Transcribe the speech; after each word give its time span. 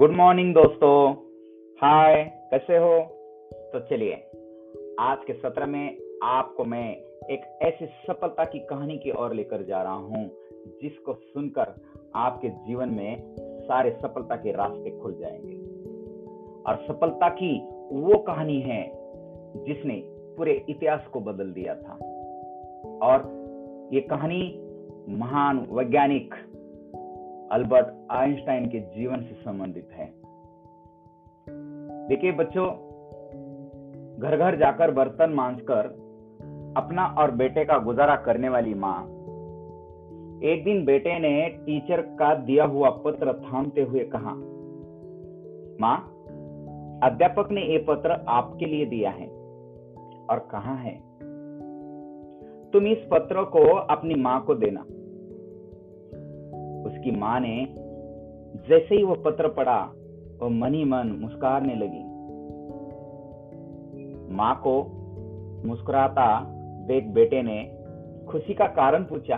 Good 0.00 0.10
morning 0.10 0.54
दोस्तों। 0.54 1.12
हाय 1.76 2.24
कैसे 2.24 2.76
हो? 2.76 3.00
तो 3.72 3.80
चलिए, 3.80 4.12
आज 5.00 5.18
के 5.26 5.32
सत्र 5.32 5.66
में 5.66 5.98
आपको 6.22 6.64
मैं 6.64 6.96
एक 7.30 7.58
ऐसी 7.62 7.86
सफलता 7.86 8.44
की 8.44 8.58
कहानी 8.58 8.98
की 8.98 9.10
ओर 9.10 9.34
लेकर 9.34 9.62
जा 9.62 9.82
रहा 9.82 9.94
हूँ, 9.94 10.30
जिसको 10.82 11.14
सुनकर 11.14 11.74
आपके 12.14 12.48
जीवन 12.48 12.88
में 12.88 13.36
सारे 13.38 13.90
सफलता 13.90 14.36
के 14.36 14.52
रास्ते 14.52 14.90
खुल 14.90 15.14
जाएँगे। 15.14 15.56
और 16.62 16.76
सफलता 16.88 17.28
की 17.28 17.60
वो 17.92 18.18
कहानी 18.18 18.60
है, 18.60 18.92
जिसने 19.64 20.02
पूरे 20.06 20.64
इतिहास 20.68 21.06
को 21.06 21.20
बदल 21.20 21.52
दिया 21.52 21.74
था। 21.74 21.92
और 23.02 23.20
ये 23.92 24.00
कहानी 24.00 24.60
महान 25.08 25.68
वैज्ञानिक 25.70 26.34
अल्बर्ट 27.50 27.86
आइंस्टाइन 28.10 28.66
के 28.66 28.80
जीवन 28.90 29.22
से 29.22 29.34
संबंधित 29.34 29.88
है। 29.92 30.06
देखिए 32.08 32.32
बच्चों 32.32 32.66
घर 34.20 34.36
घर 34.36 34.56
जाकर 34.58 34.90
बर्तन 34.90 35.32
मांझकर 35.32 35.86
अपना 36.76 37.06
और 37.18 37.30
बेटे 37.30 37.64
का 37.64 37.78
गुजारा 37.78 38.16
करने 38.16 38.48
वाली 38.48 38.74
माँ, 38.74 38.98
एक 40.44 40.62
दिन 40.64 40.84
बेटे 40.84 41.18
ने 41.18 41.32
टीचर 41.56 42.00
का 42.18 42.34
दिया 42.42 42.64
हुआ 42.64 42.90
पत्र 43.04 43.32
थामते 43.42 43.82
हुए 43.82 44.04
कहा, 44.14 44.34
माँ, 45.80 45.96
अध्यापक 47.04 47.50
ने 47.50 47.62
ये 47.62 47.78
पत्र 47.88 48.24
आपके 48.28 48.66
लिए 48.66 48.86
दिया 48.86 49.10
है 49.10 49.26
और 50.26 50.48
कहा 50.50 50.74
है, 50.76 50.94
तुम 52.72 52.86
इस 52.86 53.06
पत्र 53.10 53.44
को 53.48 53.64
अपनी 53.74 54.14
माँ 54.14 54.40
को 54.40 54.54
देना। 54.54 54.84
उसकी 57.00 57.10
माँ 57.10 57.38
ने 57.40 57.66
जैसे 58.68 58.94
ही 58.94 59.02
वो 59.02 59.14
पत्र 59.14 59.48
पढ़ा, 59.48 59.80
वो 60.40 60.48
मन 60.48 60.74
मन 60.86 61.12
मुस्कुराने 61.20 61.74
लगी। 61.74 62.02
माँ 64.36 64.54
को 64.66 64.72
मुस्कुराता 65.64 66.26
देख 66.86 67.04
बेटे 67.04 67.42
ने 67.42 67.58
खुशी 68.28 68.54
का 68.54 68.66
कारण 68.66 69.04
पूछा, 69.04 69.36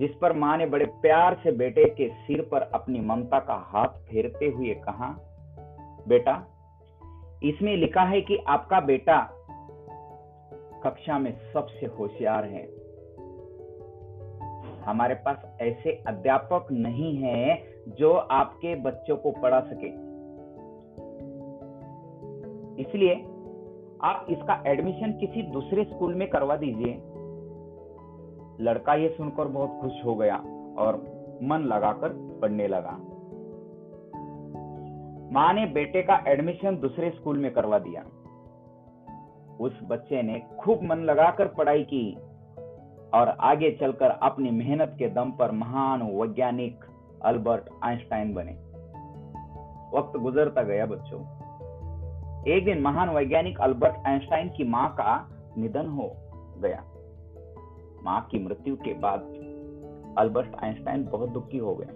जिस 0.00 0.14
पर 0.20 0.32
माँ 0.32 0.56
ने 0.58 0.66
बड़े 0.66 0.86
प्यार 1.02 1.40
से 1.44 1.52
बेटे 1.52 1.84
के 1.90 2.08
सिर 2.16 2.42
पर 2.42 2.70
अपनी 2.74 3.00
ममता 3.00 3.38
का 3.38 3.56
हाथ 3.68 4.02
फेरते 4.08 4.46
हुए 4.48 4.74
कहा, 4.84 5.14
बेटा, 6.08 6.36
इसमें 7.44 7.76
लिखा 7.76 8.02
है 8.02 8.20
कि 8.20 8.42
आपका 8.48 8.80
बेटा 8.80 9.22
कक्षा 10.84 11.18
में 11.18 11.32
सबसे 11.52 11.86
होशियार 11.98 12.44
है। 12.44 12.79
हमारे 14.84 15.14
पास 15.14 15.58
ऐसे 15.60 16.02
अध्यापक 16.06 16.66
नहीं 16.72 17.16
है 17.16 17.62
जो 17.88 18.12
आपके 18.12 18.74
बच्चों 18.74 19.16
को 19.16 19.30
पढ़ा 19.30 19.60
सके। 19.60 20.10
इसलिए 22.82 23.14
आप 24.02 24.26
इसका 24.30 24.62
एडमिशन 24.66 25.12
किसी 25.12 25.42
दूसरे 25.42 25.84
स्कूल 25.84 26.14
में 26.14 26.30
करवा 26.30 26.56
दीजिए। 26.56 26.94
लड़का 28.60 28.94
ये 28.94 29.08
सुनकर 29.08 29.44
बहुत 29.44 29.78
खुश 29.80 30.04
हो 30.04 30.14
गया 30.14 30.36
और 30.78 30.96
मन 31.42 31.58
लगाकर 31.58 32.08
पढ़ने 32.42 32.68
लगा। 32.68 32.98
माँ 35.32 35.52
ने 35.54 35.66
बेटे 35.66 36.02
का 36.02 36.24
एडमिशन 36.28 36.76
दूसरे 36.76 37.10
स्कूल 37.10 37.38
में 37.38 37.52
करवा 37.52 37.78
दिया। 37.78 38.04
उस 39.60 39.80
बच्चे 39.82 40.22
ने 40.22 40.42
खूब 40.58 40.82
मन 40.82 40.96
लगाकर 40.96 41.48
पढ़ाई 41.48 41.82
की। 41.82 42.18
और 43.14 43.28
आगे 43.28 43.70
चलकर 43.70 44.10
अपनी 44.10 44.50
मेहनत 44.50 44.96
के 44.98 45.08
दम 45.08 45.30
पर 45.30 45.50
महान 45.50 46.02
वैज्ञानिक 46.02 46.84
अल्बर्ट 47.24 47.68
आइंस्टाइन 47.82 48.34
बने। 48.34 48.52
वक्त 49.98 50.18
गुजरता 50.18 50.62
गया 50.62 50.86
बच्चों। 50.86 51.20
एक 52.48 52.64
दिन 52.64 52.80
महान 52.80 53.08
वैज्ञानिक 53.08 53.60
अल्बर्ट 53.60 54.06
आइंस्टाइन 54.06 54.48
की 54.48 54.64
माँ 54.64 54.88
का 54.88 55.28
निधन 55.58 55.86
हो 55.86 56.12
गया। 56.58 56.84
माँ 58.04 58.28
की 58.30 58.38
मृत्यु 58.38 58.76
के 58.76 58.94
बाद 58.94 59.20
अल्बर्ट 60.18 60.54
आइंस्टाइन 60.64 61.04
बहुत 61.04 61.28
दुखी 61.28 61.58
हो 61.58 61.74
गए। 61.74 61.88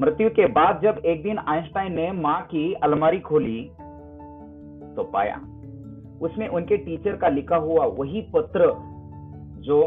मृत्यु 0.00 0.30
के 0.30 0.46
बाद 0.46 0.80
जब 0.82 1.02
एक 1.06 1.22
दिन 1.22 1.38
आइंस्टाइन 1.38 1.92
ने 1.92 2.12
माँ 2.12 2.42
की 2.42 2.72
अलमारी 2.74 3.20
खोली 3.20 3.64
तो 4.96 5.04
पाया 5.04 5.36
उसमें 6.22 6.48
उनके 6.48 6.76
टीचर 6.76 7.16
का 7.16 7.28
लिखा 7.28 7.56
हुआ 7.56 7.86
वही 7.86 8.20
पत्र 8.20 8.72
जो 9.62 9.82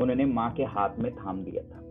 उन्होंने 0.00 0.24
माँ 0.24 0.52
के 0.52 0.62
हाथ 0.62 0.90
में 0.98 1.14
थाम 1.14 1.44
दिया 1.44 1.62
था। 1.62 1.82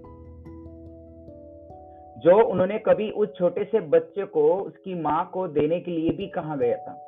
जो 2.19 2.43
उन्होंने 2.45 2.79
कभी 2.79 3.11
उस 3.11 3.35
छोटे 3.37 3.63
से 3.63 3.79
बच्चे 3.79 4.25
को 4.25 4.53
उसकी 4.53 5.01
माँ 5.01 5.31
को 5.33 5.47
देने 5.47 5.79
के 5.79 5.91
लिए 5.91 6.09
भी 6.09 6.27
कहा 6.27 6.55
गया 6.55 6.77
था। 6.77 7.01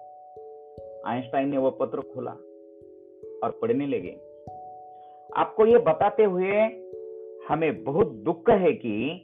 आइंस्टाइन 1.08 1.50
ने 1.50 1.58
वह 1.58 1.70
पत्र 1.70 2.02
खोला 2.02 2.32
और 3.44 3.60
पढ़ने 3.62 3.88
लगे। 3.88 4.12
आपको 5.38 5.66
यह 5.66 5.80
बताते 5.80 6.24
हुए 6.24 6.52
हमें 7.50 7.84
बहुत 7.84 8.08
दुख 8.08 8.50
है 8.50 8.74
कि 8.74 9.24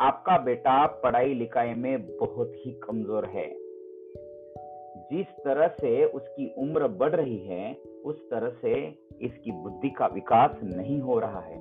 आपका 0.00 0.38
बेटा 0.38 0.86
पढ़ाई 0.86 1.34
लिखाई 1.34 1.74
में 1.74 2.16
बहुत 2.16 2.52
ही 2.56 2.72
कमज़ोर 2.72 3.24
है। 3.24 3.69
जिस 5.12 5.26
तरह 5.44 5.68
से 5.68 6.04
उसकी 6.04 6.54
उम्र 6.58 6.88
बढ़ 6.88 7.10
रही 7.10 7.38
है, 7.38 7.76
उस 8.04 8.30
तरह 8.30 8.50
से 8.50 8.94
इसकी 9.22 9.52
बुद्धि 9.52 9.90
का 9.90 10.06
विकास 10.06 10.60
नहीं 10.62 11.00
हो 11.00 11.18
रहा 11.18 11.40
है। 11.40 11.56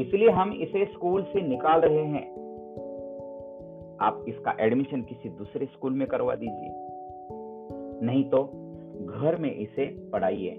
इसलिए 0.00 0.30
हम 0.30 0.52
इसे 0.52 0.84
स्कूल 0.84 1.22
से 1.22 1.40
निकाल 1.40 1.80
रहे 1.80 2.04
हैं। 2.04 2.32
आप 4.00 4.24
इसका 4.28 4.56
एडमिशन 4.60 5.02
किसी 5.02 5.28
दूसरे 5.28 5.66
स्कूल 5.66 5.92
में 5.92 6.08
करवा 6.08 6.34
दीजिए। 6.34 6.70
नहीं 8.06 8.24
तो 8.24 8.44
घर 9.06 9.36
में 9.36 9.54
इसे 9.54 10.10
पढ़ाइए। 10.10 10.50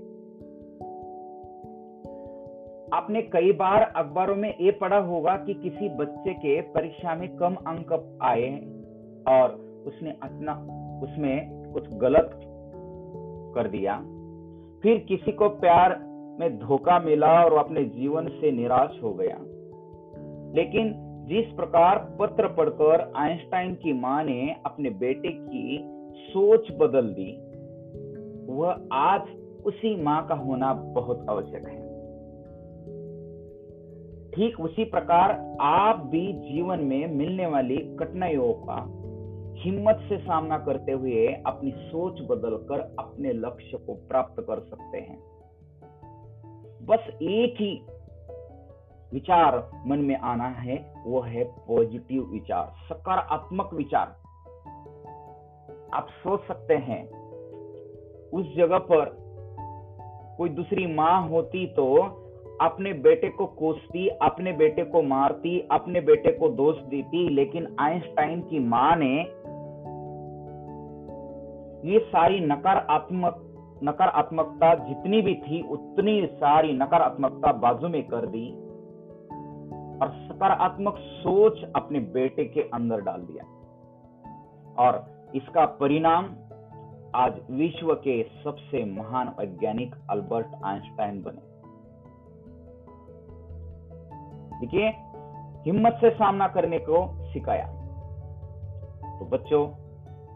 आपने 2.93 3.21
कई 3.21 3.51
बार 3.51 3.81
अखबारों 3.95 4.35
में 4.35 4.55
ये 4.61 4.71
पढ़ा 4.71 4.97
होगा 4.97 5.35
कि 5.35 5.53
किसी 5.53 5.89
बच्चे 5.89 6.33
के 6.33 6.61
परीक्षा 6.61 7.15
में 7.15 7.35
कम 7.35 7.55
अंक 7.55 8.19
आए 8.21 8.59
और 9.27 9.51
उसने 9.87 10.11
अपना 10.23 10.79
उसमें 11.03 11.63
कुछ 11.73 11.93
गलत 11.93 12.39
कर 13.55 13.67
दिया। 13.67 13.97
फिर 14.83 14.97
किसी 14.97 15.31
को 15.31 15.49
प्यार 15.49 15.99
में 16.39 16.59
धोखा 16.59 16.99
मिला 16.99 17.43
और 17.45 17.53
अपने 17.53 17.83
जीवन 17.85 18.27
से 18.27 18.51
निराश 18.51 18.99
हो 19.03 19.13
गया। 19.13 19.37
लेकिन 20.55 20.93
जिस 21.27 21.45
प्रकार 21.45 22.17
पत्र 22.19 22.47
पढ़कर 22.47 23.11
आइंस्टाइन 23.15 23.73
की 23.73 23.93
माँ 23.93 24.23
ने 24.23 24.55
अपने 24.65 24.89
बेटे 24.89 25.29
की 25.31 25.79
सोच 26.13 26.71
बदल 26.71 27.07
दी, 27.09 27.31
वह 28.53 28.87
आज 28.93 29.21
उसी 29.65 29.95
माँ 30.03 30.25
का 30.27 30.35
होना 30.35 30.73
बहुत 30.73 31.25
आवश्यक 31.29 31.67
है। 31.67 31.83
ठीक 34.31 34.59
उसी 34.59 34.83
प्रकार 34.83 35.55
आप 35.61 35.99
भी 36.05 36.33
जीवन 36.33 36.79
में 36.79 37.07
मिलने 37.07 37.45
वाली 37.47 37.77
कठिनाइयों 37.99 38.53
का 38.53 39.02
हिम्मत 39.63 39.99
से 40.09 40.17
सामना 40.17 40.57
करते 40.57 40.91
हुए 40.91 41.25
अपनी 41.47 41.71
सोच 41.71 42.21
बदलकर 42.21 42.79
अपने 42.99 43.33
लक्ष्य 43.33 43.77
को 43.77 43.93
प्राप्त 43.93 44.41
कर 44.41 44.59
सकते 44.59 44.97
हैं। 44.97 45.17
बस 46.85 47.07
एक 47.21 47.61
ही 47.61 47.71
विचार 49.13 49.57
मन 49.87 49.99
में 49.99 50.15
आना 50.17 50.47
है, 50.47 50.75
वो 51.05 51.21
है 51.21 51.43
पॉजिटिव 51.67 52.23
विचार, 52.23 52.73
सकारात्मक 52.89 53.73
विचार। 53.73 54.15
आप 55.93 56.07
सोच 56.09 56.41
सकते 56.47 56.73
हैं, 56.73 57.03
उस 58.29 58.55
जगह 58.55 58.77
पर 58.77 59.15
कोई 60.37 60.49
दूसरी 60.49 60.85
माँ 60.95 61.27
होती 61.29 61.65
तो 61.67 61.93
अपने 62.61 62.93
बेटे 62.93 63.29
को 63.29 63.45
कोसती, 63.45 64.07
अपने 64.07 64.53
बेटे 64.53 64.83
को 64.83 65.01
मारती, 65.01 65.59
अपने 65.71 66.01
बेटे 66.01 66.31
को 66.31 66.49
दोष 66.49 66.77
देती, 66.77 67.29
लेकिन 67.29 67.75
आइंस्टाइन 67.79 68.41
की 68.41 68.59
माँ 68.59 68.95
ने 68.95 69.42
ये 71.83 71.99
सारी 71.99 72.39
नकारात्मक 72.39 73.49
नकारात्मकता 73.83 74.75
जितनी 74.75 75.21
भी 75.21 75.35
थी, 75.35 75.67
उतनी 75.67 76.25
सारी 76.25 76.73
नकारात्मकता 76.73 77.51
बाजू 77.51 77.87
में 77.87 78.07
कर 78.07 78.25
दी 78.25 78.51
और 79.99 80.09
सकारात्मक 80.09 80.95
सोच 80.97 81.63
अपने 81.75 81.99
बेटे 81.99 82.45
के 82.45 82.61
अंदर 82.61 83.01
डाल 83.01 83.21
दिया। 83.21 83.43
और 84.79 85.23
इसका 85.35 85.65
परिणाम 85.65 86.29
आज 87.15 87.33
विश्व 87.51 87.93
के 87.93 88.23
सबसे 88.43 88.85
महान 88.85 89.27
वैज्ञानिक 89.39 89.95
अल्बर्ट 90.09 90.47
आइंस्टाइन 90.65 91.21
बने। 91.21 91.53
देखिए, 94.59 94.87
हिम्मत 95.65 95.93
से 96.01 96.09
सामना 96.09 96.47
करने 96.47 96.79
को 96.79 97.23
सिखाया। 97.33 97.65
तो 99.19 99.25
बच्चों 99.25 99.82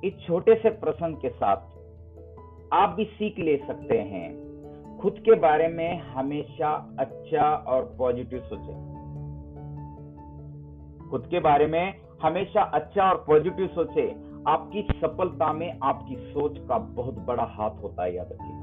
इस 0.04 0.20
छोटे 0.28 0.56
से 0.56 0.70
प्रसंग 0.70 1.16
के 1.16 1.30
साथ 1.30 1.58
आप 2.74 2.90
भी 2.90 3.06
सीख 3.06 3.40
ले 3.40 3.58
सकते 3.68 3.98
हैं। 3.98 4.48
खुद 5.00 5.20
के 5.20 5.36
बारे 5.36 5.68
में 5.68 6.00
हमेशा 6.00 6.96
अच्छा 7.00 7.56
और 7.56 7.96
पॉजिटिव 7.98 8.40
सोचें। 8.40 8.98
खुद 11.12 11.28
के 11.28 11.40
बारे 11.40 11.68
में 11.68 11.94
हमेशा 12.22 12.62
अच्छा 12.62 13.10
और 13.10 13.24
पॉजिटिव 13.28 13.68
सोचे, 13.68 14.12
आपकी 14.48 14.88
सफलता 14.92 15.54
में 15.54 15.80
आपकी 15.84 16.16
सोच 16.16 16.58
का 16.58 16.78
बहुत 16.78 17.14
बड़ा 17.14 17.44
हाथ 17.44 17.70
होता 17.70 18.04
है, 18.04 18.16
याद 18.16 18.30
रखिए। 18.32 18.58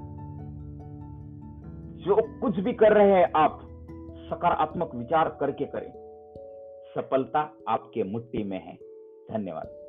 जो 2.05 2.41
कुछ 2.41 2.61
भी 2.61 2.73
कर 2.73 2.93
रहे 2.93 3.13
हैं 3.13 3.33
आप, 3.37 3.61
सकारात्मक 4.31 4.95
विचार 4.95 5.37
करके 5.41 5.65
करें। 5.65 5.93
सफलता 6.95 7.53
आपके 7.69 8.03
मुट्ठी 8.03 8.45
में 8.45 8.63
है। 8.67 8.79
धन्यवाद। 9.31 9.84